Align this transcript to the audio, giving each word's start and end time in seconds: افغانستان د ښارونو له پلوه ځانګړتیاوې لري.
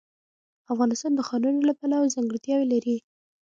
افغانستان 0.73 1.11
د 1.15 1.19
ښارونو 1.27 1.61
له 1.69 1.73
پلوه 1.79 2.11
ځانګړتیاوې 2.15 2.65
لري. 2.73 2.97